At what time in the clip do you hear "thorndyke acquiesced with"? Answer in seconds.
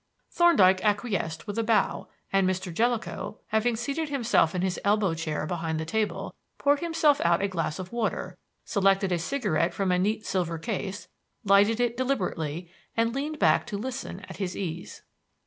0.31-1.59